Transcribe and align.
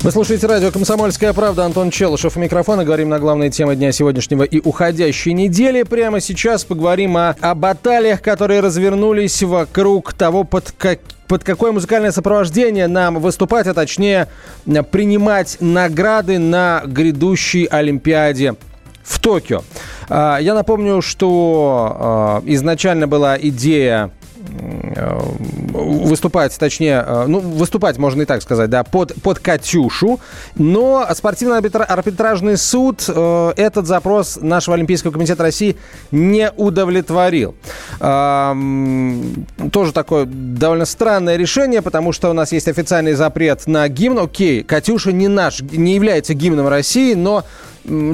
Вы 0.00 0.12
слушаете 0.12 0.46
радио 0.46 0.70
«Комсомольская 0.70 1.32
правда». 1.32 1.64
Антон 1.64 1.90
Челышев 1.90 2.36
у 2.36 2.40
микрофона. 2.40 2.84
Говорим 2.84 3.08
на 3.08 3.18
главные 3.18 3.50
темы 3.50 3.74
дня 3.74 3.90
сегодняшнего 3.90 4.44
и 4.44 4.60
уходящей 4.60 5.32
недели. 5.32 5.82
Прямо 5.82 6.20
сейчас 6.20 6.64
поговорим 6.64 7.16
о, 7.16 7.34
о 7.40 7.56
баталиях, 7.56 8.22
которые 8.22 8.60
развернулись 8.60 9.42
вокруг 9.42 10.12
того, 10.12 10.44
под 10.44 10.72
как, 10.78 11.00
под 11.26 11.42
какое 11.42 11.72
музыкальное 11.72 12.12
сопровождение 12.12 12.86
нам 12.86 13.18
выступать, 13.18 13.66
а 13.66 13.74
точнее 13.74 14.28
принимать 14.92 15.56
награды 15.58 16.38
на 16.38 16.82
грядущей 16.86 17.64
Олимпиаде 17.64 18.54
в 19.02 19.18
Токио. 19.18 19.64
А, 20.08 20.38
Я 20.38 20.54
напомню, 20.54 21.02
что 21.02 21.96
а, 21.98 22.42
изначально 22.46 23.08
была 23.08 23.36
идея 23.36 24.12
выступать, 25.72 26.56
точнее, 26.58 27.04
э, 27.06 27.24
ну, 27.26 27.40
выступать 27.40 27.98
можно 27.98 28.22
и 28.22 28.24
так 28.24 28.42
сказать, 28.42 28.70
да, 28.70 28.84
под, 28.84 29.14
под 29.22 29.38
«Катюшу», 29.38 30.20
но 30.56 31.06
спортивно-арбитражный 31.14 32.56
суд 32.56 33.04
э, 33.08 33.52
этот 33.56 33.86
запрос 33.86 34.38
нашего 34.40 34.76
Олимпийского 34.76 35.12
комитета 35.12 35.42
России 35.42 35.76
не 36.10 36.50
удовлетворил. 36.56 37.54
Тоже 37.98 39.92
такое 39.92 40.24
довольно 40.26 40.84
странное 40.84 41.36
решение, 41.36 41.82
потому 41.82 42.12
что 42.12 42.30
у 42.30 42.32
нас 42.32 42.52
есть 42.52 42.68
официальный 42.68 43.14
запрет 43.14 43.66
на 43.66 43.88
гимн. 43.88 44.18
Окей, 44.18 44.62
«Катюша» 44.62 45.12
не 45.12 45.28
наш, 45.28 45.60
не 45.60 45.94
является 45.94 46.34
гимном 46.34 46.68
России, 46.68 47.14
но 47.14 47.44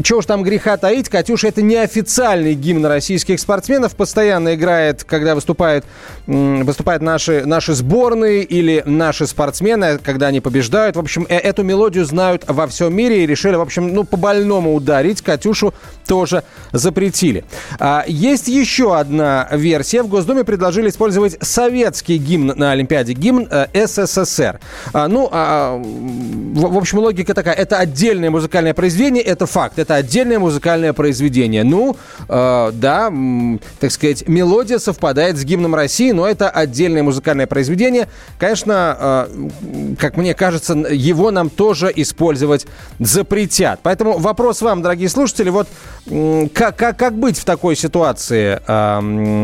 чего 0.03 0.19
уж 0.19 0.27
там 0.27 0.43
греха 0.43 0.77
таить, 0.77 1.09
Катюша, 1.09 1.49
это 1.49 1.63
не 1.63 1.77
официальный 1.77 2.55
гимн 2.55 2.87
российских 2.87 3.41
спортсменов. 3.41 3.97
Постоянно 3.97 4.55
играет, 4.55 5.05
когда 5.05 5.35
выступает, 5.35 5.85
выступают 6.27 7.03
наши, 7.03 7.45
наши 7.45 7.75
сборные 7.75 8.43
или 8.43 8.83
наши 8.87 9.27
спортсмены, 9.27 9.99
когда 9.99 10.29
они 10.29 10.41
побеждают. 10.41 10.97
В 10.97 11.01
общем, 11.01 11.27
э- 11.29 11.39
эту 11.39 11.65
мелодию 11.65 12.05
знают 12.05 12.45
во 12.47 12.67
всем 12.67 12.95
мире 12.95 13.25
и 13.25 13.27
решили, 13.27 13.57
в 13.57 13.61
общем, 13.61 13.93
ну, 13.93 14.05
по-больному 14.05 14.75
ударить. 14.75 15.23
Катюшу 15.23 15.75
тоже 16.07 16.45
запретили. 16.73 17.45
А, 17.79 18.05
есть 18.07 18.49
еще 18.49 18.97
одна 18.97 19.49
версия. 19.53 20.03
В 20.03 20.09
Госдуме 20.09 20.45
предложили 20.45 20.89
использовать 20.89 21.37
советский 21.41 22.19
гимн 22.19 22.53
на 22.57 22.73
Олимпиаде. 22.73 23.13
Гимн 23.13 23.49
э, 23.51 23.87
СССР. 23.87 24.61
А, 24.93 25.09
ну, 25.09 25.29
а, 25.33 25.77
в, 25.77 26.75
в 26.75 26.77
общем, 26.77 26.99
логика 26.99 27.35
такая. 27.35 27.55
Это 27.55 27.79
отдельное 27.79 28.31
музыкальное 28.31 28.75
произведение, 28.75 29.23
это 29.23 29.47
факт. 29.47 29.64
Это 29.77 29.95
отдельное 29.97 30.39
музыкальное 30.39 30.93
произведение. 30.93 31.65
Ну, 31.65 31.97
э, 32.29 32.71
да, 32.73 33.07
м, 33.09 33.61
так 33.81 33.91
сказать, 33.91 34.29
мелодия 34.29 34.79
совпадает 34.79 35.37
с 35.37 35.45
гимном 35.45 35.75
России, 35.75 36.13
но 36.13 36.27
это 36.27 36.51
отдельное 36.51 37.03
музыкальное 37.03 37.47
произведение. 37.47 38.09
Конечно, 38.39 38.97
э, 39.29 39.97
как 39.99 40.17
мне 40.17 40.35
кажется, 40.35 40.75
его 40.75 41.31
нам 41.31 41.51
тоже 41.51 41.93
использовать 41.95 42.67
запретят. 42.99 43.81
Поэтому 43.83 44.19
вопрос 44.19 44.63
вам, 44.63 44.83
дорогие 44.83 45.09
слушатели, 45.09 45.51
вот 45.51 45.69
м, 46.07 46.49
как, 46.49 46.77
как, 46.77 46.99
как 46.99 47.15
быть 47.15 47.39
в 47.39 47.45
такой 47.45 47.77
ситуации? 47.77 48.61
Э, 48.67 49.01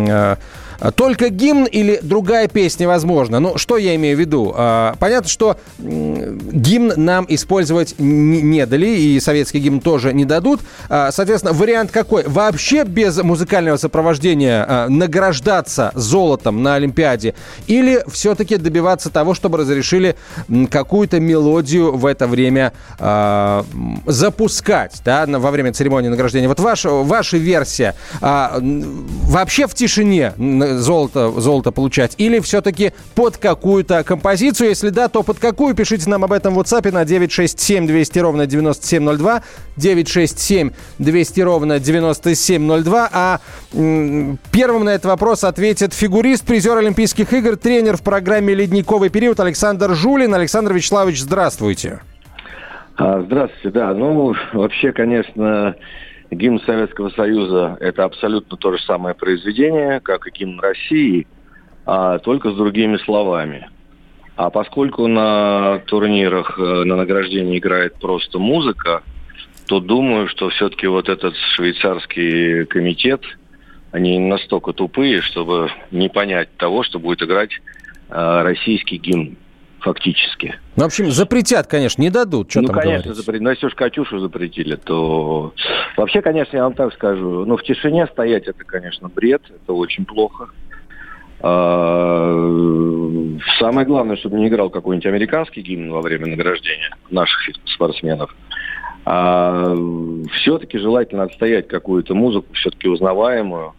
э, 0.08 0.36
только 0.94 1.28
гимн 1.28 1.64
или 1.64 1.98
другая 2.02 2.48
песня 2.48 2.88
возможно? 2.88 3.40
Ну, 3.40 3.58
что 3.58 3.76
я 3.76 3.94
имею 3.96 4.16
в 4.16 4.20
виду? 4.20 4.52
А, 4.56 4.94
Понятно, 4.98 5.28
что 5.28 5.58
гимн 5.78 6.92
нам 6.96 7.26
использовать 7.28 7.94
не 7.98 8.64
дали, 8.66 8.86
и 8.86 9.20
советский 9.20 9.58
гимн 9.58 9.80
тоже 9.80 10.12
не 10.12 10.24
дадут. 10.24 10.60
А, 10.88 11.10
Соответственно, 11.12 11.52
вариант 11.52 11.90
какой? 11.90 12.24
Вообще 12.26 12.84
без 12.84 13.22
музыкального 13.22 13.76
сопровождения 13.76 14.64
а, 14.66 14.88
награждаться 14.88 15.92
золотом 15.94 16.62
на 16.62 16.76
Олимпиаде? 16.76 17.34
Или 17.66 18.02
все-таки 18.10 18.56
добиваться 18.56 19.10
того, 19.10 19.34
чтобы 19.34 19.58
разрешили 19.58 20.16
какую-то 20.70 21.20
мелодию 21.20 21.96
в 21.96 22.06
это 22.06 22.26
время 22.26 22.72
а, 22.98 23.64
запускать 24.06 25.00
да, 25.04 25.26
во 25.26 25.50
время 25.50 25.72
церемонии 25.72 26.08
награждения? 26.08 26.48
Вот 26.48 26.60
ваша, 26.60 26.90
ваша 26.90 27.36
версия. 27.36 27.94
А, 28.20 28.58
Вообще 28.60 29.66
в 29.66 29.74
тишине 29.74 30.32
золото, 30.78 31.41
золото 31.41 31.72
получать? 31.72 32.14
Или 32.19 32.41
все-таки 32.41 32.92
под 33.14 33.36
какую-то 33.36 34.04
композицию? 34.04 34.69
Если 34.69 34.91
да, 34.91 35.08
то 35.08 35.22
под 35.22 35.38
какую? 35.38 35.75
Пишите 35.75 36.08
нам 36.08 36.25
об 36.25 36.32
этом 36.32 36.54
в 36.54 36.58
WhatsApp 36.60 36.91
на 36.92 37.04
967 37.04 37.86
200 37.86 38.19
ровно 38.19 38.47
9702. 38.47 39.42
967 39.76 40.70
200 40.98 41.41
ровно 41.41 41.78
9702. 41.81 43.08
А 43.12 43.41
м, 43.75 44.38
первым 44.53 44.84
на 44.84 44.91
этот 44.91 45.06
вопрос 45.06 45.44
ответит 45.44 45.94
фигурист, 45.94 46.44
призер 46.47 46.76
Олимпийских 46.76 47.32
игр, 47.32 47.56
тренер 47.56 47.97
в 47.97 48.02
программе 48.02 48.54
«Ледниковый 48.54 49.08
период» 49.10 49.41
Александр 49.41 49.94
Жулин. 49.94 50.34
Александр 50.34 50.72
Вячеславович, 50.72 51.20
здравствуйте. 51.22 52.00
А, 52.97 53.22
Здравствуйте, 53.22 53.70
да. 53.70 53.94
Ну, 53.94 54.34
вообще, 54.52 54.92
конечно, 54.92 55.75
гимн 56.30 56.60
Советского 56.60 57.10
Союза– 57.10 57.76
это 57.80 58.04
абсолютно 58.04 58.56
то 58.56 58.72
же 58.72 58.82
самое 58.84 59.14
произведение, 59.14 60.00
как 60.00 60.26
и 60.26 60.30
гимн 60.30 60.60
России, 60.60 61.26
а 61.86 62.18
только 62.18 62.50
с 62.50 62.56
другими 62.56 62.96
словами. 62.98 63.68
А 64.36 64.50
поскольку 64.50 65.06
на 65.06 65.80
турнирах, 65.86 66.58
э, 66.58 66.62
на 66.84 66.96
награждении 66.96 67.58
играет 67.58 67.94
просто 67.96 68.38
музыка, 68.38 69.02
то 69.66 69.80
думаю, 69.80 70.28
что 70.28 70.48
все-таки 70.48 70.86
вот 70.86 71.08
этот 71.08 71.36
швейцарский 71.54 72.64
комитет, 72.66 73.22
они 73.92 74.19
настолько 74.19 74.72
тупые, 74.72 75.20
чтобы 75.20 75.70
не 75.90 76.08
понять 76.08 76.48
того, 76.56 76.82
что 76.84 76.98
будет 76.98 77.22
играть 77.22 77.50
э, 78.08 78.42
российский 78.42 78.96
гимн 78.96 79.36
фактически. 79.80 80.54
Ну, 80.76 80.84
в 80.84 80.86
общем, 80.86 81.10
запретят, 81.10 81.66
конечно, 81.66 82.00
не 82.00 82.10
дадут. 82.10 82.50
Что 82.50 82.60
ну, 82.60 82.66
там 82.68 82.76
конечно, 82.76 83.02
говорить? 83.02 83.16
запретили. 83.16 83.44
Но 83.44 83.50
если 83.50 83.66
уж 83.66 83.74
Катюшу 83.74 84.18
запретили, 84.20 84.76
то... 84.76 85.52
Вообще, 85.96 86.22
конечно, 86.22 86.56
я 86.56 86.64
вам 86.64 86.74
так 86.74 86.92
скажу, 86.94 87.44
ну, 87.44 87.56
в 87.56 87.62
тишине 87.62 88.06
стоять, 88.06 88.46
это, 88.46 88.64
конечно, 88.64 89.08
бред, 89.08 89.42
это 89.50 89.72
очень 89.72 90.04
плохо. 90.04 90.50
А, 91.42 92.80
Самое 93.58 93.86
главное, 93.86 94.16
чтобы 94.16 94.36
не 94.36 94.48
играл 94.48 94.70
какой-нибудь 94.70 95.06
американский 95.06 95.62
гимн 95.62 95.90
во 95.90 96.02
время 96.02 96.26
награждения 96.26 96.90
наших 97.10 97.40
спортсменов. 97.66 98.34
А 99.04 99.74
все-таки 100.34 100.78
желательно 100.78 101.24
отстоять 101.24 101.69
какую-то 101.69 102.14
музыку, 102.14 102.46
все-таки 102.52 102.88
узнаваемую. 102.88 103.74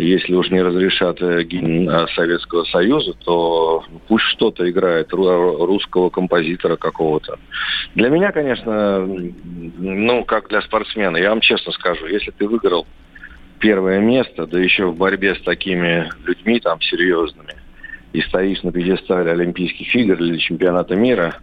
Если 0.00 0.34
уж 0.34 0.50
не 0.50 0.62
разрешат 0.62 1.20
э, 1.20 1.42
гимн 1.42 1.88
э, 1.90 2.06
Советского 2.14 2.64
Союза, 2.64 3.12
то 3.22 3.84
пусть 4.08 4.24
что-то 4.24 4.68
играет 4.70 5.12
ру- 5.12 5.66
русского 5.66 6.08
композитора 6.08 6.76
какого-то. 6.76 7.36
Для 7.94 8.08
меня, 8.08 8.32
конечно, 8.32 9.06
ну, 9.06 10.24
как 10.24 10.48
для 10.48 10.62
спортсмена, 10.62 11.18
я 11.18 11.28
вам 11.28 11.40
честно 11.40 11.72
скажу, 11.72 12.06
если 12.06 12.30
ты 12.30 12.48
выиграл 12.48 12.86
первое 13.58 13.98
место, 13.98 14.46
да 14.46 14.58
еще 14.58 14.86
в 14.86 14.96
борьбе 14.96 15.34
с 15.34 15.42
такими 15.42 16.10
людьми 16.24 16.60
там 16.60 16.80
серьезными, 16.80 17.56
и 18.14 18.22
стоишь 18.22 18.62
на 18.62 18.72
пьедестале 18.72 19.32
Олимпийских 19.32 19.94
игр 19.94 20.14
или 20.14 20.38
чемпионата 20.38 20.96
мира, 20.96 21.36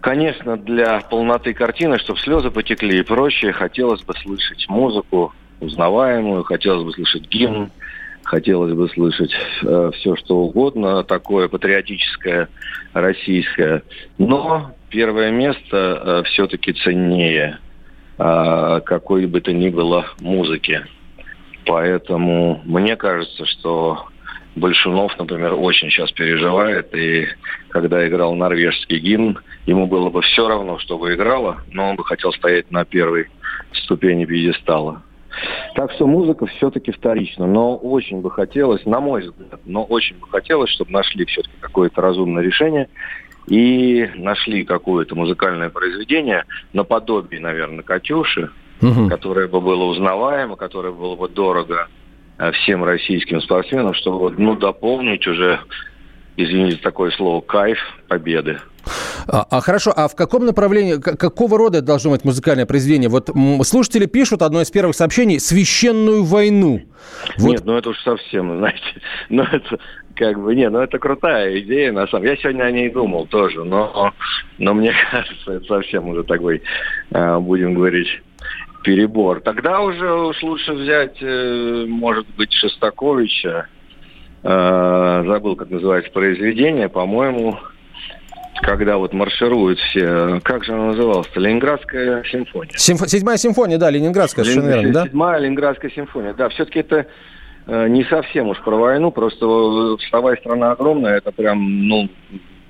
конечно, 0.00 0.56
для 0.56 1.02
полноты 1.02 1.54
картины, 1.54 2.00
чтобы 2.00 2.18
слезы 2.18 2.50
потекли 2.50 2.98
и 2.98 3.02
прочее, 3.02 3.52
хотелось 3.52 4.02
бы 4.02 4.12
слышать 4.16 4.66
музыку 4.68 5.32
узнаваемую, 5.64 6.44
хотелось 6.44 6.84
бы 6.84 6.92
слышать 6.92 7.28
гимн, 7.28 7.70
хотелось 8.22 8.72
бы 8.72 8.88
слышать 8.88 9.32
э, 9.62 9.90
все, 9.94 10.16
что 10.16 10.38
угодно, 10.38 11.04
такое 11.04 11.48
патриотическое, 11.48 12.48
российское. 12.92 13.82
Но 14.18 14.72
первое 14.90 15.30
место 15.30 16.22
все-таки 16.26 16.72
ценнее 16.72 17.58
э, 18.18 18.80
какой 18.84 19.26
бы 19.26 19.40
то 19.40 19.52
ни 19.52 19.68
было 19.68 20.06
музыки. 20.20 20.84
Поэтому 21.66 22.60
мне 22.64 22.96
кажется, 22.96 23.46
что 23.46 24.08
Большунов, 24.56 25.18
например, 25.18 25.54
очень 25.54 25.90
сейчас 25.90 26.12
переживает, 26.12 26.94
и 26.94 27.26
когда 27.70 28.06
играл 28.06 28.34
норвежский 28.34 28.98
гимн, 28.98 29.38
ему 29.66 29.86
было 29.86 30.10
бы 30.10 30.22
все 30.22 30.46
равно, 30.46 30.78
что 30.78 30.96
бы 30.96 31.14
играло, 31.14 31.62
но 31.72 31.90
он 31.90 31.96
бы 31.96 32.04
хотел 32.04 32.32
стоять 32.32 32.70
на 32.70 32.84
первой 32.84 33.28
ступени 33.72 34.24
пьедестала. 34.24 35.02
Так 35.74 35.92
что 35.92 36.06
музыка 36.06 36.46
все-таки 36.46 36.92
вторична, 36.92 37.46
но 37.46 37.76
очень 37.76 38.20
бы 38.20 38.30
хотелось, 38.30 38.84
на 38.86 39.00
мой 39.00 39.22
взгляд, 39.22 39.60
но 39.64 39.84
очень 39.84 40.16
бы 40.18 40.28
хотелось, 40.28 40.70
чтобы 40.70 40.92
нашли 40.92 41.24
все-таки 41.24 41.54
какое-то 41.60 42.00
разумное 42.00 42.42
решение 42.42 42.88
и 43.48 44.08
нашли 44.14 44.64
какое-то 44.64 45.14
музыкальное 45.14 45.70
произведение 45.70 46.44
наподобие, 46.72 47.40
наверное, 47.40 47.82
«Катюши», 47.82 48.50
Мгм. 48.80 49.08
которое 49.08 49.48
бы 49.48 49.60
было 49.60 49.84
узнаваемо, 49.84 50.56
которое 50.56 50.92
было 50.92 51.16
бы 51.16 51.28
дорого 51.28 51.88
э, 52.38 52.50
всем 52.52 52.84
российским 52.84 53.40
спортсменам, 53.40 53.94
чтобы 53.94 54.30
ну, 54.36 54.56
дополнить 54.56 55.26
уже, 55.26 55.60
извините 56.36 56.78
такое 56.78 57.10
слово, 57.12 57.40
кайф 57.40 57.78
победы. 58.08 58.58
А, 59.26 59.46
а 59.50 59.60
хорошо, 59.60 59.92
а 59.96 60.08
в 60.08 60.14
каком 60.14 60.44
направлении, 60.44 60.96
какого 61.00 61.58
рода 61.58 61.80
должно 61.82 62.10
быть 62.10 62.24
музыкальное 62.24 62.66
произведение? 62.66 63.08
Вот 63.08 63.30
слушатели 63.66 64.06
пишут 64.06 64.42
одно 64.42 64.60
из 64.60 64.70
первых 64.70 64.94
сообщений 64.96 65.40
«Священную 65.40 66.24
войну». 66.24 66.82
Вот. 67.38 67.50
Нет, 67.50 67.64
ну 67.64 67.76
это 67.76 67.90
уж 67.90 68.00
совсем, 68.00 68.58
знаете, 68.58 68.82
ну 69.28 69.42
это 69.42 69.78
как 70.14 70.40
бы, 70.40 70.54
не, 70.54 70.68
ну 70.68 70.80
это 70.80 70.98
крутая 70.98 71.58
идея, 71.60 71.92
на 71.92 72.06
самом 72.06 72.26
Я 72.26 72.36
сегодня 72.36 72.64
о 72.64 72.70
ней 72.70 72.90
думал 72.90 73.26
тоже, 73.26 73.64
но, 73.64 74.12
но 74.58 74.74
мне 74.74 74.92
кажется, 75.10 75.52
это 75.52 75.66
совсем 75.66 76.08
уже 76.08 76.24
такой, 76.24 76.62
э, 77.10 77.38
будем 77.38 77.74
говорить, 77.74 78.08
перебор. 78.84 79.40
Тогда 79.40 79.80
уже 79.80 80.12
уж 80.12 80.42
лучше 80.42 80.72
взять, 80.72 81.16
э, 81.20 81.86
может 81.88 82.26
быть, 82.36 82.52
Шостаковича, 82.52 83.66
э, 84.42 85.24
забыл, 85.26 85.56
как 85.56 85.70
называется 85.70 86.12
произведение, 86.12 86.88
по-моему, 86.88 87.58
когда 88.62 88.96
вот 88.96 89.12
маршируют 89.12 89.78
все, 89.78 90.40
как 90.42 90.64
же 90.64 90.72
она 90.72 90.86
называлась 90.86 91.28
Ленинградская 91.34 92.24
симфония. 92.24 92.76
Симф... 92.76 93.08
Седьмая 93.08 93.36
симфония, 93.36 93.78
да, 93.78 93.90
Ленинградская, 93.90 94.44
совершенно 94.44 94.74
верно, 94.74 94.92
да? 94.92 95.04
Седьмая 95.04 95.40
Ленинградская 95.40 95.90
симфония, 95.90 96.34
да, 96.34 96.48
все-таки 96.48 96.80
это 96.80 97.06
э, 97.66 97.88
не 97.88 98.04
совсем 98.04 98.48
уж 98.48 98.60
про 98.62 98.76
войну, 98.76 99.10
просто 99.10 99.96
вставая 99.98 100.36
страна 100.36 100.72
огромная, 100.72 101.18
это 101.18 101.32
прям, 101.32 101.88
ну, 101.88 102.08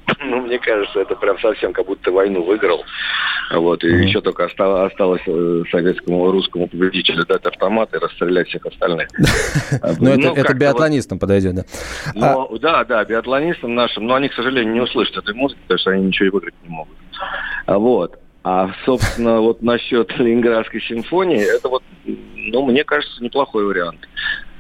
ну, 0.21 0.43
мне 0.43 0.59
кажется, 0.59 1.01
это 1.01 1.15
прям 1.17 1.39
совсем 1.39 1.73
как 1.73 1.87
будто 1.87 2.11
войну 2.11 2.43
выиграл. 2.43 2.85
Вот, 3.53 3.85
и 3.85 3.89
mm-hmm. 3.89 4.03
еще 4.05 4.21
только 4.21 4.47
осталось, 4.47 4.93
осталось 4.93 5.23
э, 5.27 5.63
советскому 5.71 6.31
русскому 6.31 6.67
победителю 6.67 7.27
дать 7.27 7.45
автомат 7.45 7.95
и 7.95 7.99
расстрелять 7.99 8.49
всех 8.49 8.67
остальных. 8.67 9.09
Ну, 10.01 10.11
это 10.11 10.55
биатлонистам 10.55 11.19
подойдет, 11.19 11.55
да? 11.55 11.65
Ну, 12.15 12.59
да, 12.59 12.85
да, 12.85 13.05
биатлонистам 13.05 13.75
нашим, 13.75 14.07
но 14.07 14.15
они, 14.15 14.29
к 14.29 14.35
сожалению, 14.35 14.73
не 14.75 14.81
услышат 14.81 15.17
этой 15.17 15.35
музыки, 15.35 15.61
потому 15.63 15.79
что 15.79 15.91
они 15.91 16.07
ничего 16.07 16.27
и 16.27 16.31
выиграть 16.31 16.55
не 16.63 16.69
могут. 16.71 16.97
Вот. 17.67 18.19
А, 18.45 18.71
собственно, 18.85 19.41
вот 19.41 19.63
насчет 19.63 20.13
Ленинградской 20.19 20.81
симфонии, 20.83 21.43
это 21.57 21.69
вот, 21.71 21.83
ну, 22.05 22.67
мне 22.67 22.85
кажется, 22.85 23.23
неплохой 23.25 23.65
вариант. 23.65 24.07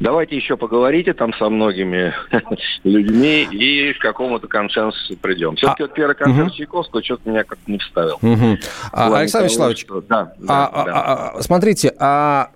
Давайте 0.04 0.36
еще 0.36 0.58
поговорите 0.58 1.14
там 1.14 1.32
со 1.32 1.48
многими 1.48 2.12
людьми 2.84 3.48
и 3.50 3.94
к 3.94 4.00
какому-то 4.00 4.46
консенсусу 4.48 5.16
придем. 5.16 5.56
Все-таки 5.56 5.82
а, 5.82 5.86
вот 5.86 5.94
первый 5.94 6.14
концерт 6.14 6.48
угу. 6.48 6.54
Чайковского 6.56 7.02
что-то 7.02 7.30
меня 7.30 7.42
как-то 7.42 7.72
не 7.72 7.78
вставил. 7.78 8.18
Угу. 8.20 8.58
А, 8.92 9.16
Александр 9.18 9.46
Вячеславович, 9.46 9.80
что... 9.80 10.02
да, 10.02 10.34
да, 10.38 10.66
а, 10.66 10.84
да. 10.84 10.92
А, 10.92 11.30
а, 11.38 11.42
смотрите, 11.42 11.90
а 11.98 12.50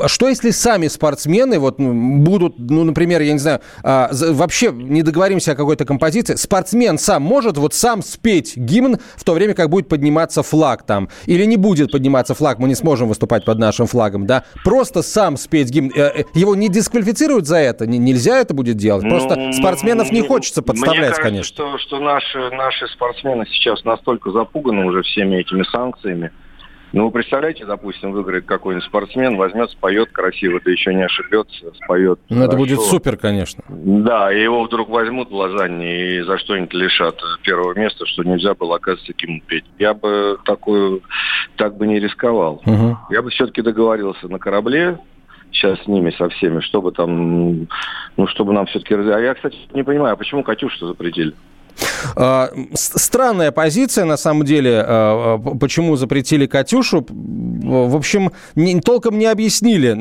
а 0.00 0.08
что 0.08 0.28
если 0.28 0.50
сами 0.50 0.88
спортсмены 0.88 1.58
вот 1.58 1.78
ну, 1.78 2.18
будут, 2.22 2.58
ну, 2.58 2.84
например, 2.84 3.20
я 3.22 3.32
не 3.32 3.38
знаю, 3.38 3.60
а, 3.82 4.10
вообще 4.12 4.70
не 4.72 5.02
договоримся 5.02 5.52
о 5.52 5.54
какой-то 5.54 5.84
композиции, 5.84 6.34
спортсмен 6.34 6.98
сам 6.98 7.22
может 7.22 7.58
вот 7.58 7.74
сам 7.74 8.02
спеть 8.02 8.56
гимн 8.56 8.98
в 9.16 9.24
то 9.24 9.34
время, 9.34 9.54
как 9.54 9.70
будет 9.70 9.88
подниматься 9.88 10.42
флаг 10.42 10.84
там, 10.84 11.08
или 11.26 11.44
не 11.44 11.56
будет 11.56 11.92
подниматься 11.92 12.34
флаг, 12.34 12.58
мы 12.58 12.68
не 12.68 12.74
сможем 12.74 13.08
выступать 13.08 13.44
под 13.44 13.58
нашим 13.58 13.86
флагом, 13.86 14.26
да, 14.26 14.44
просто 14.64 15.02
сам 15.02 15.36
спеть 15.36 15.70
гимн, 15.70 15.90
э, 15.94 16.20
э, 16.20 16.24
его 16.34 16.54
не 16.54 16.68
дисквалифицируют 16.68 17.46
за 17.46 17.56
это, 17.56 17.86
нельзя 17.86 18.38
это 18.38 18.54
будет 18.54 18.76
делать, 18.76 19.08
просто 19.08 19.36
ну, 19.36 19.52
спортсменов 19.52 20.10
не 20.12 20.22
хочется 20.22 20.62
подставлять, 20.62 20.98
мне 20.98 21.08
кажется, 21.08 21.22
конечно. 21.22 21.54
Что, 21.54 21.78
что 21.78 22.00
наши, 22.00 22.50
наши 22.50 22.86
спортсмены 22.88 23.46
сейчас 23.46 23.84
настолько 23.84 24.30
запуганы 24.30 24.84
уже 24.86 25.02
всеми 25.02 25.36
этими 25.36 25.64
санкциями, 25.70 26.30
ну, 26.92 27.06
вы 27.06 27.10
представляете, 27.10 27.66
допустим, 27.66 28.12
выиграет 28.12 28.46
какой-нибудь 28.46 28.86
спортсмен, 28.86 29.36
возьмет, 29.36 29.70
споет 29.70 30.10
красиво, 30.12 30.60
да 30.64 30.70
еще 30.70 30.94
не 30.94 31.04
ошибется, 31.04 31.72
споет. 31.82 32.20
Ну, 32.28 32.44
это 32.44 32.56
будет 32.56 32.80
супер, 32.80 33.16
конечно. 33.16 33.62
Да, 33.68 34.32
и 34.32 34.42
его 34.42 34.64
вдруг 34.64 34.88
возьмут 34.88 35.30
в 35.30 35.34
Лозанне 35.34 36.16
и 36.16 36.22
за 36.22 36.38
что-нибудь 36.38 36.74
лишат 36.74 37.20
первого 37.42 37.74
места, 37.74 38.06
что 38.06 38.22
нельзя 38.22 38.54
было, 38.54 38.76
оказывается, 38.76 39.12
кем 39.12 39.40
петь. 39.40 39.64
Я 39.78 39.94
бы 39.94 40.38
такую, 40.44 41.02
так 41.56 41.76
бы 41.76 41.86
не 41.86 41.98
рисковал. 41.98 42.62
Угу. 42.64 42.98
Я 43.10 43.22
бы 43.22 43.30
все-таки 43.30 43.62
договорился 43.62 44.28
на 44.28 44.38
корабле, 44.38 44.98
сейчас 45.52 45.82
с 45.82 45.86
ними, 45.86 46.10
со 46.10 46.28
всеми, 46.28 46.60
чтобы 46.60 46.92
там, 46.92 47.66
ну, 48.16 48.26
чтобы 48.28 48.52
нам 48.52 48.66
все-таки... 48.66 48.94
А 48.94 49.18
я, 49.18 49.34
кстати, 49.34 49.56
не 49.72 49.82
понимаю, 49.82 50.14
а 50.14 50.16
почему 50.16 50.42
Катюшу 50.42 50.86
запретили? 50.86 51.34
А, 52.14 52.50
странная 52.74 53.52
позиция, 53.52 54.04
на 54.04 54.16
самом 54.16 54.44
деле, 54.44 54.80
а, 54.80 55.36
а, 55.36 55.56
почему 55.56 55.96
запретили 55.96 56.46
«Катюшу». 56.46 57.06
В 57.08 57.96
общем, 57.96 58.32
толком 58.84 59.18
не 59.18 59.26
объяснили 59.26 59.92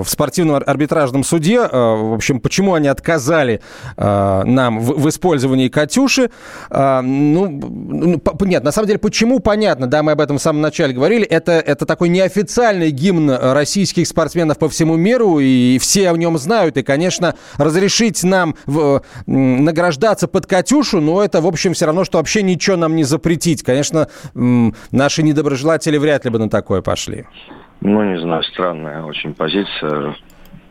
в 0.00 0.08
спортивном 0.08 0.62
арбитражном 0.64 1.24
суде, 1.24 1.60
в 1.60 2.14
общем, 2.14 2.40
почему 2.40 2.74
они 2.74 2.88
отказали 2.88 3.60
нам 3.96 4.80
в, 4.80 5.02
в 5.02 5.08
использовании 5.08 5.68
«Катюши». 5.68 6.30
Ну, 6.70 7.02
ну 7.02 8.22
нет, 8.40 8.64
на 8.64 8.72
самом 8.72 8.86
деле, 8.86 8.98
почему, 8.98 9.40
понятно, 9.40 9.86
да, 9.88 10.02
мы 10.02 10.12
об 10.12 10.20
этом 10.20 10.38
в 10.38 10.42
самом 10.42 10.62
начале 10.62 10.94
говорили, 10.94 11.24
это, 11.24 11.52
это 11.52 11.84
такой 11.84 12.08
неофициальный 12.08 12.90
гимн 12.90 13.30
российских 13.30 14.06
спортсменов 14.06 14.58
по 14.58 14.68
всему 14.68 14.96
миру, 14.96 15.40
и 15.40 15.78
все 15.78 16.10
о 16.10 16.16
нем 16.16 16.38
знают, 16.38 16.76
и, 16.78 16.82
конечно, 16.82 17.34
разрешить 17.58 18.22
нам 18.22 18.54
в, 18.64 19.02
награждаться 19.26 20.28
под 20.28 20.46
«Катюшу», 20.46 20.77
но 21.00 21.22
это, 21.22 21.40
в 21.40 21.46
общем, 21.46 21.72
все 21.72 21.86
равно, 21.86 22.04
что 22.04 22.18
вообще 22.18 22.42
ничего 22.42 22.76
нам 22.76 22.96
не 22.96 23.04
запретить. 23.04 23.62
Конечно, 23.62 24.08
наши 24.34 25.22
недоброжелатели 25.22 25.96
вряд 25.98 26.24
ли 26.24 26.30
бы 26.30 26.38
на 26.38 26.48
такое 26.48 26.82
пошли. 26.82 27.26
Ну, 27.80 28.02
не 28.02 28.20
знаю, 28.20 28.42
странная 28.44 29.04
очень 29.04 29.34
позиция, 29.34 30.16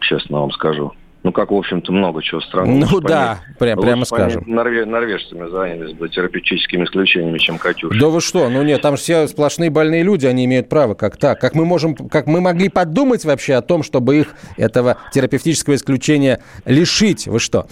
честно 0.01 0.42
вам 0.42 0.51
скажу. 0.51 0.92
Ну, 1.28 1.34
как, 1.34 1.52
в 1.52 1.56
общем-то, 1.56 1.92
много 1.92 2.24
чего 2.24 2.40
странного. 2.40 2.88
Ну 2.90 3.02
да, 3.02 3.42
прям, 3.60 3.82
прямо 3.82 4.06
скажем. 4.06 4.46
Норве, 4.48 4.86
норвежцами 4.86 5.50
занялись 5.50 5.92
бы 5.92 6.08
терапевтическими 6.08 6.86
исключениями, 6.86 7.38
чем 7.38 7.58
Катюша. 7.58 8.00
Да 8.00 8.08
вы 8.08 8.22
что? 8.22 8.48
Ну 8.48 8.64
нет, 8.64 8.82
там 8.82 8.96
все 8.96 9.28
сплошные 9.28 9.70
больные 9.70 10.04
люди, 10.04 10.26
они 10.26 10.46
имеют 10.46 10.70
право. 10.70 10.94
Как 10.94 11.18
так? 11.18 11.42
Как 11.42 11.54
мы 11.54 11.66
можем, 11.66 11.96
как 11.96 12.28
мы 12.28 12.40
могли 12.40 12.70
подумать 12.70 13.26
вообще 13.26 13.56
о 13.56 13.62
том, 13.62 13.84
чтобы 13.84 14.20
их 14.20 14.28
этого 14.56 15.00
терапевтического 15.12 15.76
исключения 15.76 16.40
лишить? 16.64 17.28
Вы 17.28 17.42
что? 17.42 17.68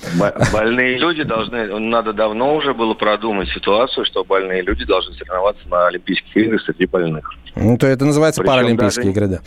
Больные 0.52 0.98
люди 0.98 1.24
должны, 1.24 1.80
надо 1.80 2.12
давно 2.12 2.56
уже 2.56 2.74
было 2.74 2.94
продумать 2.94 3.48
ситуацию, 3.52 4.04
что 4.04 4.26
больные 4.26 4.64
люди 4.64 4.84
должны 4.84 5.14
соревноваться 5.14 5.66
на 5.70 5.88
Олимпийских 5.88 6.36
играх 6.36 6.62
среди 6.64 6.88
больных. 6.88 7.32
Ну, 7.56 7.78
то 7.78 7.88
это 7.88 8.04
называется 8.04 8.42
Причем 8.42 8.54
Паралимпийские 8.54 9.12
игры, 9.12 9.28
да. 9.28 9.40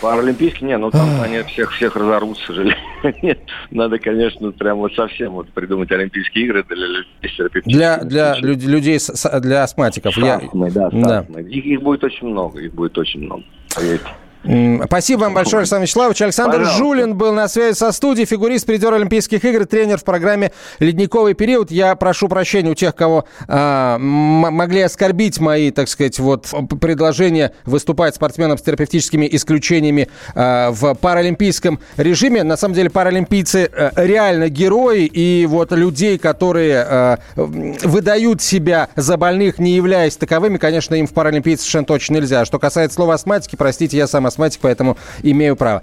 Паралимпийские, 0.00 0.70
не, 0.70 0.76
ну 0.78 0.90
там 0.90 1.20
они 1.22 1.42
всех, 1.42 1.70
всех 1.72 1.94
разорвут, 1.94 2.38
к 2.38 2.42
сожалению. 2.44 2.76
Нет, 3.22 3.38
надо, 3.70 3.98
конечно, 3.98 4.52
прям 4.52 4.78
вот 4.78 4.94
совсем 4.94 5.32
вот 5.32 5.48
придумать 5.50 5.90
Олимпийские 5.92 6.44
игры 6.44 6.64
для 6.64 6.86
людей 6.86 7.62
Для, 7.64 7.98
для 7.98 8.36
людей, 8.36 8.98
для 9.40 9.62
астматиков. 9.62 10.14
С 10.14 10.18
астмой, 10.18 10.70
да, 10.70 10.90
с 10.90 10.92
да. 10.92 11.40
Их, 11.40 11.64
их 11.64 11.82
будет 11.82 12.04
очень 12.04 12.28
много, 12.28 12.60
их 12.60 12.74
будет 12.74 12.96
очень 12.98 13.20
много, 13.20 13.42
поверьте. 13.74 14.08
Спасибо 14.42 15.20
вам 15.20 15.34
большое, 15.34 15.60
Александр 15.60 15.84
Вячеславович. 15.84 16.22
Александр 16.22 16.58
Пожалуйста. 16.58 16.78
Жулин 16.78 17.14
был 17.16 17.32
на 17.32 17.46
связи 17.48 17.76
со 17.76 17.92
студией, 17.92 18.26
фигурист, 18.26 18.66
призер 18.66 18.92
Олимпийских 18.92 19.44
игр, 19.44 19.66
тренер 19.66 19.98
в 19.98 20.04
программе 20.04 20.50
«Ледниковый 20.80 21.34
период». 21.34 21.70
Я 21.70 21.94
прошу 21.94 22.28
прощения 22.28 22.70
у 22.70 22.74
тех, 22.74 22.94
кого 22.94 23.24
а, 23.46 23.98
могли 23.98 24.80
оскорбить 24.80 25.38
мои, 25.38 25.70
так 25.70 25.88
сказать, 25.88 26.18
вот 26.18 26.52
предложения 26.80 27.52
выступать 27.64 28.16
спортсменам 28.16 28.58
с 28.58 28.62
терапевтическими 28.62 29.28
исключениями 29.30 30.08
а, 30.34 30.72
в 30.72 30.94
паралимпийском 30.94 31.78
режиме. 31.96 32.42
На 32.42 32.56
самом 32.56 32.74
деле 32.74 32.90
паралимпийцы 32.90 33.70
а, 33.72 33.92
реально 33.96 34.48
герои, 34.48 35.04
и 35.04 35.46
вот 35.46 35.70
людей, 35.70 36.18
которые 36.18 36.80
а, 36.80 37.18
выдают 37.36 38.42
себя 38.42 38.88
за 38.96 39.16
больных, 39.16 39.60
не 39.60 39.76
являясь 39.76 40.16
таковыми, 40.16 40.58
конечно, 40.58 40.96
им 40.96 41.06
в 41.06 41.12
паралимпийцы 41.12 41.62
совершенно 41.62 41.86
точно 41.86 42.14
нельзя. 42.14 42.44
Что 42.44 42.58
касается 42.58 42.96
слова 42.96 43.14
астматики, 43.14 43.54
простите, 43.54 43.96
я 43.96 44.08
сам 44.08 44.31
астматик, 44.32 44.60
поэтому 44.60 44.96
имею 45.22 45.56
право. 45.56 45.82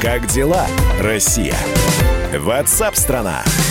Как 0.00 0.26
дела, 0.28 0.66
Россия? 1.00 1.56
Ватсап-страна! 2.32 3.42
страна 3.44 3.69